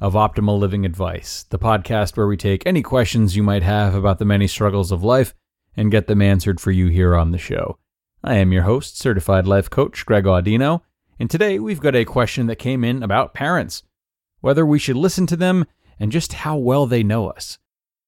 of 0.00 0.14
Optimal 0.14 0.58
Living 0.58 0.84
Advice, 0.84 1.44
the 1.44 1.58
podcast 1.58 2.16
where 2.16 2.26
we 2.26 2.36
take 2.36 2.66
any 2.66 2.82
questions 2.82 3.36
you 3.36 3.42
might 3.42 3.62
have 3.62 3.94
about 3.94 4.18
the 4.18 4.24
many 4.24 4.46
struggles 4.46 4.92
of 4.92 5.02
life 5.02 5.34
and 5.76 5.90
get 5.90 6.06
them 6.06 6.20
answered 6.20 6.60
for 6.60 6.70
you 6.70 6.88
here 6.88 7.14
on 7.14 7.30
the 7.30 7.38
show. 7.38 7.78
I 8.22 8.34
am 8.34 8.52
your 8.52 8.62
host, 8.62 8.98
certified 8.98 9.46
life 9.46 9.70
coach 9.70 10.04
Greg 10.04 10.24
Audino, 10.24 10.82
and 11.18 11.30
today 11.30 11.58
we've 11.58 11.80
got 11.80 11.94
a 11.94 12.04
question 12.04 12.46
that 12.46 12.56
came 12.56 12.84
in 12.84 13.02
about 13.02 13.34
parents, 13.34 13.82
whether 14.40 14.66
we 14.66 14.78
should 14.78 14.96
listen 14.96 15.26
to 15.28 15.36
them 15.36 15.64
and 15.98 16.12
just 16.12 16.34
how 16.34 16.56
well 16.56 16.86
they 16.86 17.02
know 17.02 17.28
us. 17.30 17.58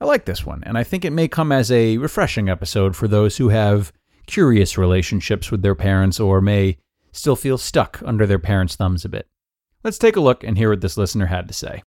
I 0.00 0.04
like 0.04 0.26
this 0.26 0.44
one, 0.44 0.62
and 0.64 0.76
I 0.76 0.84
think 0.84 1.04
it 1.04 1.12
may 1.12 1.26
come 1.26 1.50
as 1.50 1.72
a 1.72 1.98
refreshing 1.98 2.48
episode 2.48 2.94
for 2.94 3.08
those 3.08 3.36
who 3.38 3.48
have 3.48 3.92
curious 4.26 4.76
relationships 4.76 5.50
with 5.50 5.62
their 5.62 5.74
parents 5.74 6.20
or 6.20 6.40
may 6.40 6.76
still 7.12 7.36
feel 7.36 7.58
stuck 7.58 8.00
under 8.04 8.26
their 8.26 8.38
parents' 8.38 8.76
thumbs 8.76 9.04
a 9.04 9.08
bit. 9.08 9.26
Let's 9.84 9.98
take 9.98 10.16
a 10.16 10.20
look 10.20 10.42
and 10.42 10.58
hear 10.58 10.70
what 10.70 10.80
this 10.80 10.96
listener 10.96 11.26
had 11.26 11.46
to 11.48 11.54
say. 11.54 11.82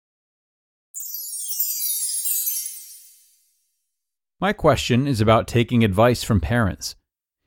My 4.40 4.52
question 4.52 5.08
is 5.08 5.20
about 5.20 5.48
taking 5.48 5.82
advice 5.82 6.22
from 6.22 6.40
parents. 6.40 6.94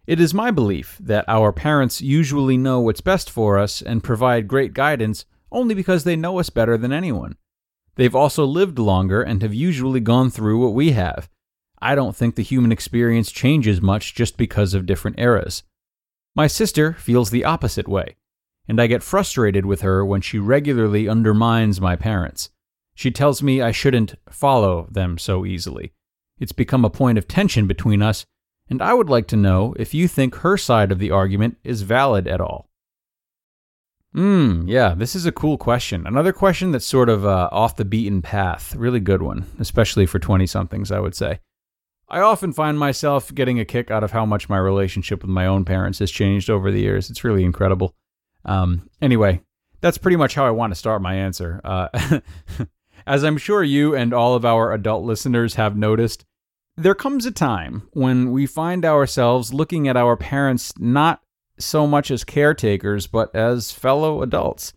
It 0.07 0.19
is 0.19 0.33
my 0.33 0.51
belief 0.51 0.97
that 0.99 1.25
our 1.27 1.53
parents 1.53 2.01
usually 2.01 2.57
know 2.57 2.81
what's 2.81 3.01
best 3.01 3.29
for 3.29 3.59
us 3.59 3.81
and 3.81 4.03
provide 4.03 4.47
great 4.47 4.73
guidance 4.73 5.25
only 5.51 5.75
because 5.75 6.03
they 6.03 6.15
know 6.15 6.39
us 6.39 6.49
better 6.49 6.77
than 6.77 6.91
anyone. 6.91 7.37
They've 7.95 8.15
also 8.15 8.45
lived 8.45 8.79
longer 8.79 9.21
and 9.21 9.41
have 9.41 9.53
usually 9.53 9.99
gone 9.99 10.31
through 10.31 10.59
what 10.59 10.73
we 10.73 10.91
have. 10.91 11.29
I 11.79 11.95
don't 11.95 12.15
think 12.15 12.35
the 12.35 12.43
human 12.43 12.71
experience 12.71 13.31
changes 13.31 13.81
much 13.81 14.15
just 14.15 14.37
because 14.37 14.73
of 14.73 14.85
different 14.85 15.19
eras. 15.19 15.63
My 16.35 16.47
sister 16.47 16.93
feels 16.93 17.29
the 17.29 17.45
opposite 17.45 17.87
way 17.87 18.15
and 18.67 18.81
I 18.81 18.87
get 18.87 19.03
frustrated 19.03 19.65
with 19.65 19.81
her 19.81 20.05
when 20.05 20.21
she 20.21 20.39
regularly 20.39 21.07
undermines 21.07 21.81
my 21.81 21.95
parents. 21.95 22.49
She 22.95 23.11
tells 23.11 23.41
me 23.41 23.61
I 23.61 23.71
shouldn't 23.71 24.15
follow 24.29 24.87
them 24.91 25.17
so 25.17 25.45
easily. 25.45 25.93
It's 26.39 26.51
become 26.51 26.85
a 26.85 26.89
point 26.89 27.17
of 27.17 27.27
tension 27.27 27.67
between 27.67 28.01
us, 28.01 28.25
and 28.69 28.81
I 28.81 28.93
would 28.93 29.09
like 29.09 29.27
to 29.27 29.35
know 29.35 29.73
if 29.77 29.93
you 29.93 30.07
think 30.07 30.35
her 30.35 30.57
side 30.57 30.91
of 30.91 30.99
the 30.99 31.11
argument 31.11 31.57
is 31.63 31.81
valid 31.81 32.27
at 32.27 32.41
all. 32.41 32.69
Hmm, 34.13 34.67
yeah, 34.67 34.93
this 34.93 35.15
is 35.15 35.25
a 35.25 35.31
cool 35.31 35.57
question. 35.57 36.05
Another 36.05 36.33
question 36.33 36.71
that's 36.71 36.85
sort 36.85 37.07
of 37.07 37.25
uh, 37.25 37.47
off 37.51 37.77
the 37.77 37.85
beaten 37.85 38.21
path. 38.21 38.75
Really 38.75 38.99
good 38.99 39.21
one, 39.21 39.45
especially 39.57 40.05
for 40.05 40.19
20 40.19 40.45
somethings, 40.47 40.91
I 40.91 40.99
would 40.99 41.15
say. 41.15 41.39
I 42.09 42.19
often 42.19 42.51
find 42.51 42.77
myself 42.77 43.33
getting 43.33 43.57
a 43.57 43.65
kick 43.65 43.89
out 43.89 44.03
of 44.03 44.11
how 44.11 44.25
much 44.25 44.49
my 44.49 44.57
relationship 44.57 45.21
with 45.21 45.29
my 45.29 45.45
own 45.45 45.63
parents 45.63 45.99
has 45.99 46.11
changed 46.11 46.49
over 46.49 46.69
the 46.69 46.81
years. 46.81 47.09
It's 47.09 47.23
really 47.23 47.45
incredible. 47.45 47.95
Um, 48.45 48.89
anyway, 49.01 49.41
that's 49.81 49.97
pretty 49.97 50.17
much 50.17 50.35
how 50.35 50.45
I 50.45 50.51
want 50.51 50.71
to 50.71 50.79
start 50.79 51.01
my 51.01 51.15
answer. 51.15 51.61
Uh, 51.63 52.19
as 53.07 53.23
I'm 53.23 53.37
sure 53.37 53.63
you 53.63 53.95
and 53.95 54.13
all 54.13 54.35
of 54.35 54.45
our 54.45 54.73
adult 54.73 55.03
listeners 55.03 55.55
have 55.55 55.75
noticed, 55.75 56.25
there 56.77 56.95
comes 56.95 57.25
a 57.25 57.31
time 57.31 57.87
when 57.93 58.31
we 58.31 58.45
find 58.45 58.85
ourselves 58.85 59.53
looking 59.53 59.87
at 59.87 59.97
our 59.97 60.15
parents 60.15 60.73
not 60.79 61.21
so 61.59 61.85
much 61.85 62.09
as 62.09 62.23
caretakers, 62.23 63.07
but 63.07 63.33
as 63.35 63.71
fellow 63.71 64.21
adults. 64.21 64.73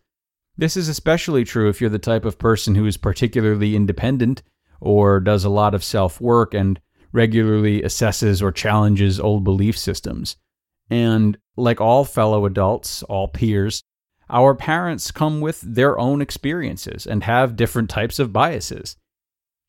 This 0.56 0.76
is 0.76 0.88
especially 0.88 1.44
true 1.44 1.68
if 1.68 1.80
you're 1.80 1.90
the 1.90 1.98
type 1.98 2.24
of 2.24 2.38
person 2.38 2.74
who 2.74 2.86
is 2.86 2.96
particularly 2.96 3.74
independent 3.74 4.42
or 4.80 5.18
does 5.20 5.44
a 5.44 5.50
lot 5.50 5.74
of 5.74 5.82
self 5.82 6.20
work 6.20 6.54
and 6.54 6.80
regularly 7.12 7.80
assesses 7.82 8.42
or 8.42 8.52
challenges 8.52 9.18
old 9.18 9.44
belief 9.44 9.78
systems. 9.78 10.36
And 10.90 11.38
like 11.56 11.80
all 11.80 12.04
fellow 12.04 12.46
adults, 12.46 13.02
all 13.04 13.28
peers, 13.28 13.82
our 14.30 14.54
parents 14.54 15.10
come 15.10 15.40
with 15.40 15.60
their 15.60 15.98
own 15.98 16.20
experiences 16.20 17.06
and 17.06 17.24
have 17.24 17.56
different 17.56 17.90
types 17.90 18.18
of 18.18 18.32
biases. 18.32 18.96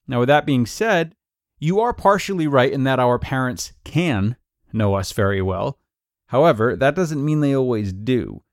Now, 0.08 0.20
with 0.20 0.28
that 0.28 0.46
being 0.46 0.66
said, 0.66 1.16
you 1.60 1.80
are 1.80 1.94
partially 1.94 2.48
right 2.48 2.72
in 2.72 2.84
that 2.84 3.00
our 3.00 3.18
parents 3.18 3.74
can 3.84 4.36
know 4.74 4.96
us 4.96 5.12
very 5.12 5.42
well. 5.42 5.80
However, 6.28 6.76
that 6.76 6.96
doesn't 6.96 7.24
mean 7.24 7.40
they 7.40 7.56
always 7.56 7.94
do. 7.94 8.44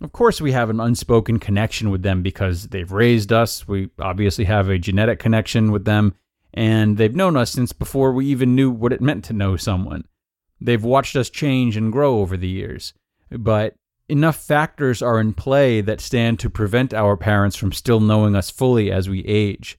Of 0.00 0.12
course, 0.12 0.40
we 0.40 0.52
have 0.52 0.70
an 0.70 0.80
unspoken 0.80 1.38
connection 1.38 1.90
with 1.90 2.02
them 2.02 2.22
because 2.22 2.68
they've 2.68 2.90
raised 2.90 3.32
us. 3.32 3.66
We 3.66 3.90
obviously 3.98 4.44
have 4.44 4.68
a 4.68 4.78
genetic 4.78 5.18
connection 5.18 5.72
with 5.72 5.84
them, 5.84 6.14
and 6.52 6.96
they've 6.96 7.14
known 7.14 7.36
us 7.36 7.52
since 7.52 7.72
before 7.72 8.12
we 8.12 8.26
even 8.26 8.54
knew 8.54 8.70
what 8.70 8.92
it 8.92 9.00
meant 9.00 9.24
to 9.26 9.32
know 9.32 9.56
someone. 9.56 10.04
They've 10.60 10.82
watched 10.82 11.16
us 11.16 11.30
change 11.30 11.76
and 11.76 11.92
grow 11.92 12.18
over 12.20 12.36
the 12.36 12.48
years, 12.48 12.94
but 13.30 13.74
enough 14.08 14.36
factors 14.36 15.02
are 15.02 15.20
in 15.20 15.32
play 15.34 15.80
that 15.80 16.00
stand 16.00 16.38
to 16.40 16.50
prevent 16.50 16.94
our 16.94 17.16
parents 17.16 17.56
from 17.56 17.72
still 17.72 18.00
knowing 18.00 18.36
us 18.36 18.50
fully 18.50 18.90
as 18.90 19.08
we 19.08 19.24
age. 19.24 19.78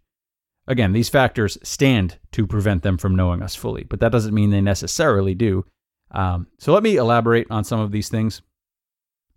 Again, 0.68 0.94
these 0.94 1.10
factors 1.10 1.58
stand 1.64 2.18
to 2.32 2.48
prevent 2.48 2.82
them 2.82 2.98
from 2.98 3.16
knowing 3.16 3.42
us 3.42 3.56
fully, 3.56 3.84
but 3.84 4.00
that 4.00 4.12
doesn't 4.12 4.34
mean 4.34 4.50
they 4.50 4.62
necessarily 4.62 5.36
do. 5.36 5.66
Um, 6.12 6.48
so 6.60 6.74
let 6.74 6.84
me 6.84 6.98
elaborate 6.98 7.48
on 7.52 7.64
some 7.64 7.80
of 7.80 7.92
these 7.92 8.10
things. 8.10 8.42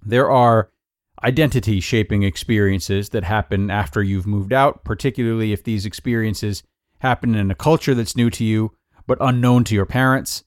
There 0.05 0.31
are 0.31 0.71
identity 1.23 1.81
shaping 1.81 2.23
experiences 2.23 3.11
that 3.11 3.25
happen 3.25 3.71
after 3.71 4.03
you've 4.03 4.27
moved 4.27 4.53
out, 4.53 4.85
particularly 4.85 5.53
if 5.53 5.65
these 5.65 5.85
experiences 5.85 6.63
happen 7.01 7.35
in 7.35 7.51
a 7.51 7.55
culture 7.55 7.95
that's 7.95 8.17
new 8.17 8.31
to 8.31 8.45
you 8.45 8.73
but 9.09 9.19
unknown 9.21 9.65
to 9.65 9.75
your 9.75 9.87
parents. 9.87 10.45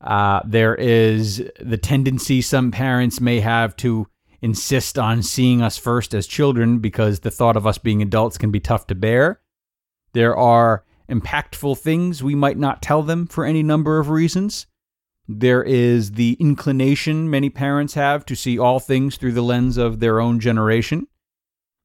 Uh, 0.00 0.40
there 0.44 0.74
is 0.74 1.42
the 1.60 1.76
tendency 1.76 2.40
some 2.40 2.70
parents 2.70 3.20
may 3.20 3.40
have 3.40 3.74
to 3.76 4.06
insist 4.40 4.98
on 4.98 5.22
seeing 5.22 5.60
us 5.60 5.76
first 5.76 6.14
as 6.14 6.26
children 6.26 6.78
because 6.78 7.20
the 7.20 7.30
thought 7.30 7.56
of 7.56 7.66
us 7.66 7.78
being 7.78 8.00
adults 8.00 8.38
can 8.38 8.50
be 8.50 8.60
tough 8.60 8.86
to 8.86 8.94
bear. 8.94 9.40
There 10.12 10.36
are 10.36 10.84
impactful 11.08 11.78
things 11.78 12.22
we 12.22 12.34
might 12.34 12.58
not 12.58 12.82
tell 12.82 13.02
them 13.02 13.26
for 13.26 13.44
any 13.44 13.62
number 13.62 13.98
of 13.98 14.10
reasons. 14.10 14.66
There 15.26 15.62
is 15.62 16.12
the 16.12 16.36
inclination 16.40 17.28
many 17.28 17.50
parents 17.50 17.94
have 17.94 18.24
to 18.26 18.36
see 18.36 18.58
all 18.58 18.80
things 18.80 19.16
through 19.16 19.32
the 19.32 19.42
lens 19.42 19.76
of 19.76 20.00
their 20.00 20.20
own 20.20 20.40
generation. 20.40 21.06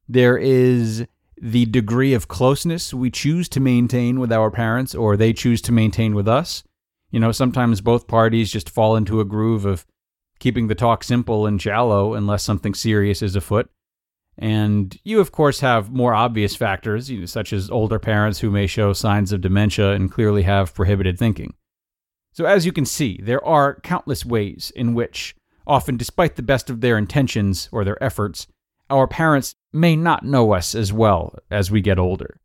There 0.08 0.38
is 0.38 1.06
the 1.42 1.66
degree 1.66 2.14
of 2.14 2.28
closeness 2.28 2.94
we 2.94 3.10
choose 3.10 3.50
to 3.50 3.60
maintain 3.60 4.20
with 4.20 4.32
our 4.32 4.52
parents 4.52 4.94
or 4.96 5.18
they 5.18 5.34
choose 5.34 5.62
to 5.64 5.72
maintain 5.72 6.16
with 6.16 6.28
us. 6.28 6.64
You 7.14 7.20
know, 7.20 7.32
sometimes 7.32 7.80
both 7.80 8.08
parties 8.08 8.52
just 8.52 8.72
fall 8.72 8.96
into 8.96 9.22
a 9.22 9.26
groove 9.26 9.66
of 9.66 9.86
keeping 10.40 10.68
the 10.68 10.74
talk 10.74 11.04
simple 11.04 11.46
and 11.46 11.62
shallow 11.62 12.16
unless 12.16 12.42
something 12.42 12.74
serious 12.74 13.22
is 13.22 13.36
afoot. 13.36 13.70
And 14.36 14.98
you, 15.04 15.20
of 15.20 15.32
course, 15.32 15.60
have 15.60 15.92
more 15.92 16.16
obvious 16.16 16.56
factors, 16.56 17.12
you 17.12 17.20
know, 17.20 17.26
such 17.28 17.54
as 17.54 17.70
older 17.70 18.00
parents 18.00 18.40
who 18.40 18.50
may 18.50 18.66
show 18.66 18.94
signs 18.94 19.32
of 19.32 19.42
dementia 19.42 19.92
and 19.92 20.12
clearly 20.12 20.42
have 20.42 20.74
prohibited 20.74 21.20
thinking. 21.20 21.54
So, 22.32 22.46
as 22.46 22.66
you 22.66 22.72
can 22.72 22.86
see, 22.86 23.20
there 23.22 23.46
are 23.46 23.80
countless 23.82 24.26
ways 24.26 24.72
in 24.76 24.96
which, 24.96 25.36
often 25.68 25.98
despite 25.98 26.36
the 26.36 26.42
best 26.42 26.72
of 26.72 26.82
their 26.82 26.98
intentions 26.98 27.70
or 27.72 27.86
their 27.86 28.04
efforts, 28.04 28.48
our 28.90 29.08
parents 29.08 29.54
may 29.72 29.96
not 29.96 30.26
know 30.26 30.54
us 30.54 30.74
as 30.74 30.92
well 30.92 31.38
as 31.52 31.70
we 31.70 31.80
get 31.80 32.00
older. 32.00 32.40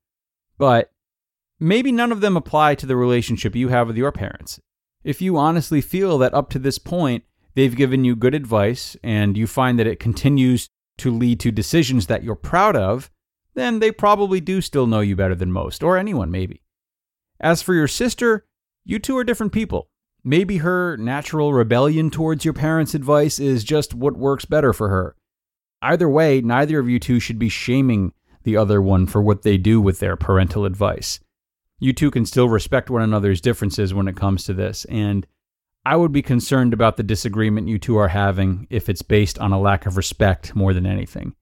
But 0.59 0.93
Maybe 1.61 1.91
none 1.91 2.13
of 2.13 2.21
them 2.21 2.37
apply 2.37 2.77
to 2.77 2.87
the 2.87 2.97
relationship 2.97 3.57
you 3.57 3.69
have 3.69 3.89
with 3.89 3.97
your 3.97 4.13
parents. 4.13 4.61
If 5.03 5.21
you 5.21 5.37
honestly 5.37 5.81
feel 5.81 6.19
that 6.19 6.35
up 6.35 6.51
to 6.51 6.59
this 6.59 6.79
point, 6.79 7.25
they've 7.55 7.75
given 7.75 8.05
you 8.05 8.15
good 8.15 8.35
advice 8.35 8.97
and 9.03 9.37
you 9.37 9.47
find 9.47 9.79
that 9.79 9.87
it 9.87 9.99
continues 9.99 10.69
to 10.99 11.11
lead 11.11 11.41
to 11.41 11.51
decisions 11.51 12.07
that 12.07 12.23
you're 12.23 12.35
proud 12.35 12.77
of, 12.77 13.11
then 13.55 13.81
they 13.81 13.91
probably 13.91 14.41
do 14.41 14.61
still 14.61 14.87
know 14.87 15.01
you 15.01 15.17
better 15.17 15.35
than 15.35 15.51
most, 15.51 15.83
or 15.83 15.97
anyone 15.97 16.31
maybe. 16.31 16.63
As 17.41 17.63
for 17.63 17.75
your 17.75 17.89
sister, 17.89 18.47
you 18.85 18.99
two 18.99 19.17
are 19.17 19.25
different 19.25 19.53
people. 19.53 19.89
Maybe 20.23 20.59
her 20.59 20.97
natural 20.97 21.53
rebellion 21.53 22.11
towards 22.11 22.45
your 22.45 22.55
parents' 22.55 22.95
advice 22.95 23.39
is 23.39 23.65
just 23.65 23.95
what 23.95 24.17
works 24.17 24.45
better 24.45 24.73
for 24.73 24.89
her. 24.89 25.17
Either 25.81 26.09
way, 26.09 26.41
neither 26.41 26.79
of 26.79 26.89
you 26.89 26.99
two 26.99 27.21
should 27.21 27.39
be 27.39 27.49
shaming 27.49 28.13
the 28.43 28.57
other 28.57 28.83
one 28.83 29.07
for 29.07 29.23
what 29.23 29.43
they 29.43 29.57
do 29.57 29.81
with 29.81 30.01
their 30.01 30.17
parental 30.17 30.65
advice. 30.65 31.21
You 31.81 31.93
two 31.93 32.11
can 32.11 32.27
still 32.27 32.49
respect 32.49 32.91
one 32.91 33.03
another's 33.03 33.41
differences 33.41 33.95
when 33.95 34.09
it 34.09 34.17
comes 34.17 34.45
to 34.45 34.55
this, 34.55 34.85
and 34.87 35.27
I 35.85 35.97
would 35.97 36.13
be 36.13 36.23
concerned 36.23 36.73
about 36.73 36.97
the 36.97 37.03
disagreement 37.03 37.69
you 37.69 37.79
two 37.79 37.97
are 37.97 38.09
having 38.09 38.67
if 38.69 38.89
it's 38.89 39.03
based 39.03 39.39
on 39.39 39.53
a 39.53 39.61
lack 39.61 39.87
of 39.87 39.97
respect 39.97 40.57
more 40.57 40.75
than 40.75 40.87
anything. 40.87 41.35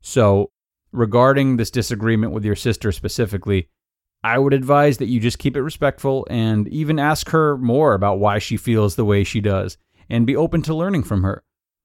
So, 0.00 0.50
regarding 0.92 1.56
this 1.56 1.70
disagreement 1.70 2.32
with 2.32 2.44
your 2.44 2.56
sister 2.56 2.92
specifically, 2.92 3.68
I 4.22 4.38
would 4.38 4.52
advise 4.52 4.98
that 4.98 5.06
you 5.06 5.20
just 5.20 5.38
keep 5.38 5.56
it 5.56 5.62
respectful 5.62 6.26
and 6.28 6.66
even 6.68 6.98
ask 6.98 7.28
her 7.30 7.56
more 7.56 7.94
about 7.94 8.18
why 8.18 8.38
she 8.38 8.56
feels 8.56 8.96
the 8.96 9.04
way 9.04 9.22
she 9.22 9.40
does 9.40 9.76
and 10.08 10.26
be 10.26 10.36
open 10.36 10.62
to 10.62 10.74
learning 10.74 11.04
from 11.04 11.22
her. 11.22 11.44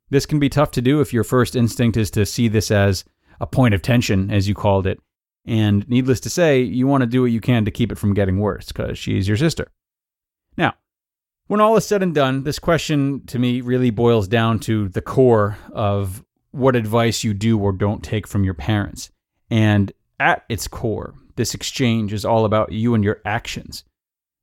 This 0.10 0.26
can 0.26 0.40
be 0.40 0.50
tough 0.50 0.72
to 0.72 0.82
do 0.82 1.02
if 1.02 1.14
your 1.14 1.24
first 1.24 1.56
instinct 1.56 1.96
is 1.96 2.10
to 2.12 2.26
see 2.26 2.48
this 2.48 2.72
as 2.72 3.06
a 3.40 3.48
point 3.48 3.74
of 3.74 3.82
tension, 3.82 4.32
as 4.32 4.48
you 4.48 4.56
called 4.56 4.88
it. 4.88 5.00
And 5.46 5.88
needless 5.90 6.20
to 6.22 6.30
say, 6.30 6.62
you 6.62 6.86
want 6.88 7.02
to 7.02 7.08
do 7.08 7.22
what 7.22 7.32
you 7.32 7.42
can 7.42 7.66
to 7.66 7.72
keep 7.72 7.92
it 7.92 7.98
from 7.98 8.14
getting 8.14 8.40
worse 8.40 8.68
because 8.68 8.98
she's 8.98 9.28
your 9.28 9.38
sister. 9.38 9.72
Now, 10.58 10.76
when 11.48 11.62
all 11.62 11.76
is 11.78 11.86
said 11.86 12.04
and 12.04 12.14
done, 12.14 12.44
this 12.44 12.60
question 12.60 13.26
to 13.28 13.40
me 13.40 13.62
really 13.62 13.90
boils 13.90 14.28
down 14.28 14.60
to 14.62 14.90
the 14.90 15.02
core 15.02 15.58
of 15.72 16.24
what 16.52 16.76
advice 16.76 17.24
you 17.24 17.34
do 17.34 17.58
or 17.60 17.72
don't 17.72 18.04
take 18.04 18.28
from 18.28 18.44
your 18.44 18.54
parents. 18.54 19.10
And 19.50 19.92
at 20.20 20.46
its 20.50 20.68
core, 20.68 21.16
this 21.36 21.54
exchange 21.54 22.14
is 22.14 22.26
all 22.26 22.46
about 22.46 22.72
you 22.72 22.94
and 22.94 23.04
your 23.04 23.22
actions. 23.26 23.84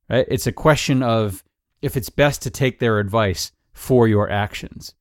Right? 0.09 0.25
It's 0.27 0.47
a 0.47 0.51
question 0.51 1.03
of 1.03 1.43
if 1.81 1.95
it's 1.95 2.09
best 2.09 2.41
to 2.41 2.49
take 2.49 2.79
their 2.79 2.99
advice 2.99 3.51
for 3.71 4.07
your 4.07 4.29
actions. 4.29 4.93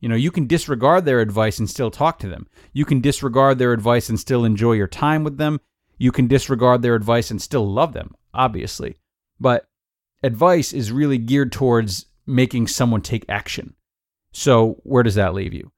You 0.00 0.08
know, 0.08 0.14
you 0.14 0.30
can 0.30 0.46
disregard 0.46 1.04
their 1.04 1.20
advice 1.20 1.58
and 1.58 1.68
still 1.68 1.90
talk 1.90 2.18
to 2.20 2.28
them. 2.28 2.46
You 2.72 2.84
can 2.84 3.00
disregard 3.00 3.58
their 3.58 3.72
advice 3.72 4.08
and 4.08 4.18
still 4.18 4.44
enjoy 4.44 4.72
your 4.72 4.86
time 4.86 5.24
with 5.24 5.38
them. 5.38 5.60
You 5.96 6.12
can 6.12 6.28
disregard 6.28 6.82
their 6.82 6.94
advice 6.94 7.30
and 7.30 7.42
still 7.42 7.68
love 7.68 7.92
them, 7.92 8.14
obviously. 8.32 8.96
But 9.40 9.68
advice 10.22 10.72
is 10.72 10.92
really 10.92 11.18
geared 11.18 11.50
towards 11.50 12.06
making 12.26 12.68
someone 12.68 13.02
take 13.02 13.24
action. 13.28 13.74
So, 14.32 14.80
where 14.84 15.02
does 15.02 15.16
that 15.16 15.34
leave 15.34 15.52
you? 15.52 15.72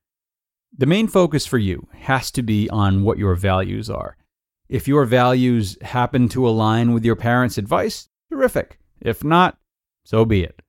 The 0.76 0.87
main 0.87 1.08
focus 1.08 1.46
for 1.46 1.58
you 1.58 1.88
has 2.00 2.31
to 2.32 2.43
be 2.43 2.69
on 2.69 3.02
what 3.02 3.19
your 3.19 3.34
values 3.34 3.88
are. 3.88 4.16
If 4.69 4.87
your 4.87 5.05
values 5.05 5.78
happen 5.82 6.28
to 6.31 6.46
align 6.46 6.93
with 6.93 7.05
your 7.05 7.16
parents' 7.16 7.58
advice, 7.58 8.08
terrific. 8.31 8.78
If 9.00 9.25
not, 9.25 9.58
so 10.05 10.25
be 10.25 10.43
it. 10.43 10.61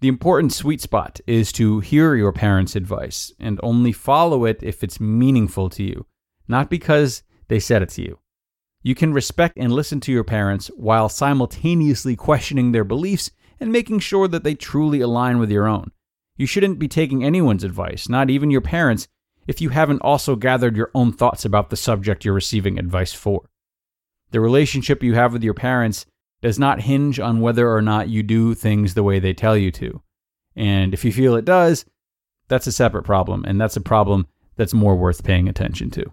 The 0.00 0.08
important 0.08 0.52
sweet 0.52 0.82
spot 0.82 1.20
is 1.26 1.52
to 1.52 1.80
hear 1.80 2.14
your 2.14 2.32
parents' 2.32 2.76
advice 2.76 3.32
and 3.40 3.58
only 3.62 3.92
follow 3.92 4.44
it 4.44 4.62
if 4.62 4.84
it's 4.84 5.00
meaningful 5.00 5.70
to 5.70 5.82
you, 5.82 6.04
not 6.46 6.68
because 6.68 7.22
they 7.48 7.58
said 7.58 7.80
it 7.82 7.88
to 7.90 8.02
you. 8.02 8.18
You 8.82 8.94
can 8.94 9.14
respect 9.14 9.56
and 9.56 9.72
listen 9.72 10.00
to 10.00 10.12
your 10.12 10.22
parents 10.22 10.68
while 10.76 11.08
simultaneously 11.08 12.14
questioning 12.14 12.72
their 12.72 12.84
beliefs 12.84 13.30
and 13.58 13.72
making 13.72 14.00
sure 14.00 14.28
that 14.28 14.44
they 14.44 14.54
truly 14.54 15.00
align 15.00 15.38
with 15.38 15.50
your 15.50 15.66
own. 15.66 15.92
You 16.36 16.46
shouldn't 16.46 16.78
be 16.78 16.88
taking 16.88 17.24
anyone's 17.24 17.64
advice, 17.64 18.06
not 18.06 18.28
even 18.28 18.50
your 18.50 18.60
parents, 18.60 19.08
if 19.46 19.62
you 19.62 19.70
haven't 19.70 20.02
also 20.02 20.36
gathered 20.36 20.76
your 20.76 20.90
own 20.94 21.12
thoughts 21.12 21.46
about 21.46 21.70
the 21.70 21.76
subject 21.76 22.24
you're 22.24 22.34
receiving 22.34 22.78
advice 22.78 23.14
for. 23.14 23.48
The 24.30 24.40
relationship 24.40 25.02
you 25.02 25.14
have 25.14 25.32
with 25.32 25.42
your 25.42 25.54
parents 25.54 26.04
does 26.42 26.58
not 26.58 26.82
hinge 26.82 27.18
on 27.18 27.40
whether 27.40 27.70
or 27.70 27.82
not 27.82 28.08
you 28.08 28.22
do 28.22 28.54
things 28.54 28.94
the 28.94 29.02
way 29.02 29.18
they 29.18 29.32
tell 29.32 29.56
you 29.56 29.70
to. 29.72 30.02
And 30.54 30.94
if 30.94 31.04
you 31.04 31.12
feel 31.12 31.34
it 31.34 31.44
does, 31.44 31.84
that's 32.48 32.66
a 32.66 32.72
separate 32.72 33.04
problem, 33.04 33.44
and 33.46 33.60
that's 33.60 33.76
a 33.76 33.80
problem 33.80 34.26
that's 34.56 34.74
more 34.74 34.96
worth 34.96 35.24
paying 35.24 35.48
attention 35.48 35.90
to. 35.90 36.10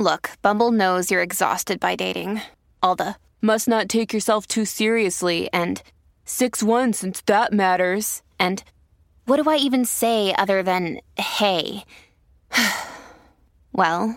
Look, 0.00 0.30
Bumble 0.42 0.70
knows 0.70 1.10
you're 1.10 1.22
exhausted 1.22 1.80
by 1.80 1.96
dating. 1.96 2.40
All 2.82 2.94
the 2.94 3.16
must 3.42 3.66
not 3.66 3.88
take 3.88 4.12
yourself 4.12 4.46
too 4.46 4.64
seriously 4.64 5.48
and 5.52 5.82
6 6.24 6.62
1 6.62 6.92
since 6.92 7.20
that 7.22 7.52
matters. 7.52 8.22
And 8.38 8.62
what 9.24 9.42
do 9.42 9.50
I 9.50 9.56
even 9.56 9.84
say 9.84 10.34
other 10.36 10.62
than 10.62 11.00
hey? 11.16 11.84
well, 13.72 14.16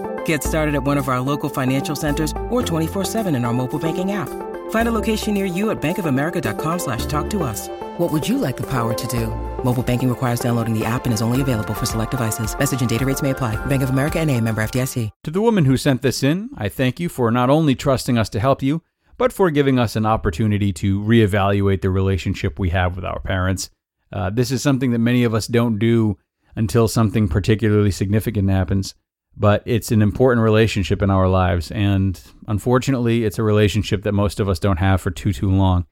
Get 0.25 0.43
started 0.43 0.75
at 0.75 0.83
one 0.83 0.97
of 0.97 1.07
our 1.07 1.21
local 1.21 1.47
financial 1.47 1.95
centers 1.95 2.31
or 2.49 2.61
24-7 2.61 3.33
in 3.33 3.45
our 3.45 3.53
mobile 3.53 3.79
banking 3.79 4.11
app. 4.11 4.27
Find 4.71 4.87
a 4.87 4.91
location 4.91 5.33
near 5.33 5.45
you 5.45 5.71
at 5.71 5.81
bankofamerica.com 5.81 6.79
slash 6.79 7.05
talk 7.05 7.29
to 7.29 7.43
us. 7.43 7.69
What 7.97 8.11
would 8.11 8.27
you 8.27 8.37
like 8.37 8.57
the 8.57 8.67
power 8.67 8.93
to 8.93 9.07
do? 9.07 9.27
Mobile 9.63 9.83
banking 9.83 10.09
requires 10.09 10.41
downloading 10.41 10.77
the 10.77 10.83
app 10.83 11.05
and 11.05 11.13
is 11.13 11.21
only 11.21 11.39
available 11.39 11.73
for 11.73 11.85
select 11.85 12.11
devices. 12.11 12.57
Message 12.57 12.81
and 12.81 12.89
data 12.89 13.05
rates 13.05 13.21
may 13.21 13.29
apply. 13.29 13.63
Bank 13.67 13.83
of 13.83 13.91
America 13.91 14.19
and 14.19 14.29
a 14.29 14.41
member 14.41 14.61
FDIC. 14.61 15.09
To 15.23 15.31
the 15.31 15.41
woman 15.41 15.63
who 15.65 15.77
sent 15.77 16.01
this 16.01 16.23
in, 16.23 16.49
I 16.57 16.67
thank 16.67 16.99
you 16.99 17.07
for 17.07 17.31
not 17.31 17.49
only 17.49 17.75
trusting 17.75 18.17
us 18.17 18.29
to 18.29 18.39
help 18.39 18.61
you, 18.61 18.81
but 19.17 19.31
for 19.31 19.51
giving 19.51 19.77
us 19.77 19.95
an 19.95 20.05
opportunity 20.05 20.73
to 20.73 20.99
reevaluate 21.01 21.81
the 21.81 21.89
relationship 21.89 22.57
we 22.57 22.69
have 22.69 22.95
with 22.95 23.05
our 23.05 23.19
parents. 23.19 23.69
Uh, 24.11 24.29
this 24.29 24.51
is 24.51 24.63
something 24.63 24.91
that 24.91 24.99
many 24.99 25.23
of 25.23 25.33
us 25.33 25.47
don't 25.47 25.77
do 25.77 26.17
until 26.55 26.87
something 26.87 27.27
particularly 27.27 27.91
significant 27.91 28.49
happens 28.49 28.95
but 29.41 29.63
it's 29.65 29.91
an 29.91 30.03
important 30.03 30.43
relationship 30.43 31.01
in 31.01 31.09
our 31.09 31.27
lives. 31.27 31.71
And 31.71 32.21
unfortunately, 32.47 33.25
it's 33.25 33.39
a 33.39 33.43
relationship 33.43 34.03
that 34.03 34.11
most 34.11 34.39
of 34.39 34.47
us 34.47 34.59
don't 34.59 34.77
have 34.77 35.01
for 35.01 35.09
too, 35.09 35.33
too 35.33 35.49
long. 35.49 35.87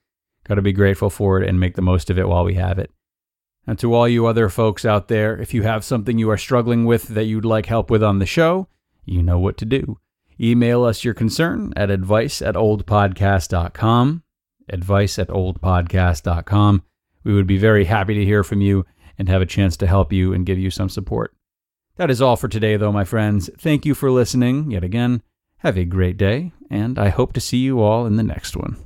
Got 0.47 0.55
to 0.55 0.61
be 0.61 0.71
grateful 0.71 1.09
for 1.09 1.41
it 1.41 1.49
and 1.49 1.59
make 1.59 1.75
the 1.75 1.81
most 1.81 2.11
of 2.11 2.19
it 2.19 2.27
while 2.27 2.45
we 2.45 2.53
have 2.53 2.77
it. 2.77 2.91
And 3.65 3.79
to 3.79 3.95
all 3.95 4.07
you 4.07 4.27
other 4.27 4.49
folks 4.49 4.85
out 4.85 5.07
there, 5.07 5.35
if 5.35 5.51
you 5.51 5.63
have 5.63 5.83
something 5.83 6.19
you 6.19 6.29
are 6.29 6.37
struggling 6.37 6.85
with 6.85 7.07
that 7.07 7.25
you'd 7.25 7.43
like 7.43 7.65
help 7.65 7.89
with 7.89 8.03
on 8.03 8.19
the 8.19 8.27
show, 8.27 8.67
you 9.03 9.23
know 9.23 9.39
what 9.39 9.57
to 9.57 9.65
do. 9.65 9.97
Email 10.39 10.83
us 10.83 11.03
your 11.03 11.15
concern 11.15 11.73
at 11.75 11.89
advice 11.89 12.43
at 12.43 12.53
oldpodcast.com. 12.53 14.23
Advice 14.69 15.17
at 15.17 15.27
oldpodcast.com. 15.27 16.83
We 17.23 17.33
would 17.33 17.47
be 17.47 17.57
very 17.57 17.85
happy 17.85 18.13
to 18.13 18.25
hear 18.25 18.43
from 18.43 18.61
you 18.61 18.85
and 19.17 19.27
have 19.27 19.41
a 19.41 19.47
chance 19.47 19.75
to 19.77 19.87
help 19.87 20.13
you 20.13 20.33
and 20.33 20.45
give 20.45 20.59
you 20.59 20.69
some 20.69 20.87
support. 20.87 21.33
That 21.99 22.09
is 22.09 22.21
all 22.21 22.37
for 22.37 22.47
today, 22.47 22.77
though, 22.77 22.93
my 22.93 23.03
friends. 23.03 23.49
Thank 23.57 23.85
you 23.85 23.93
for 23.93 24.09
listening 24.09 24.71
yet 24.71 24.85
again. 24.85 25.21
Have 25.57 25.77
a 25.77 25.83
great 25.83 26.15
day, 26.15 26.53
and 26.71 26.97
I 26.97 27.09
hope 27.09 27.33
to 27.33 27.41
see 27.41 27.57
you 27.57 27.81
all 27.81 28.05
in 28.05 28.15
the 28.15 28.23
next 28.23 28.55
one. 28.55 28.77